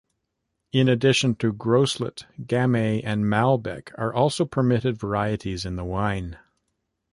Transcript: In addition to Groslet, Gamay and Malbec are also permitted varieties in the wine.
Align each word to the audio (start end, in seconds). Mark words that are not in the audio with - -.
In 0.71 0.89
addition 0.89 1.35
to 1.35 1.53
Groslet, 1.53 2.25
Gamay 2.41 3.03
and 3.03 3.25
Malbec 3.25 3.91
are 3.99 4.11
also 4.11 4.45
permitted 4.45 4.97
varieties 4.99 5.63
in 5.63 5.75
the 5.75 5.85
wine. 5.85 6.39